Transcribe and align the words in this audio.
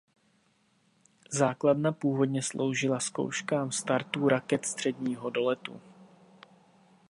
Základna 1.31 1.91
původně 1.91 2.41
sloužila 2.43 2.99
zkouškám 2.99 3.71
startů 3.71 4.29
raket 4.29 4.65
středního 4.65 5.29
doletu. 5.29 5.81